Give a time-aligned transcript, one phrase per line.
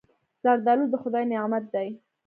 [0.43, 1.87] زردالو د خدای نعمت دی.